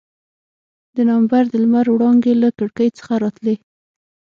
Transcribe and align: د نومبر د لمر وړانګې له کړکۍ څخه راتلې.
د 0.95 0.97
نومبر 1.09 1.43
د 1.49 1.53
لمر 1.63 1.85
وړانګې 1.91 2.33
له 2.43 2.49
کړکۍ 2.57 2.89
څخه 2.97 3.13
راتلې. 3.23 3.55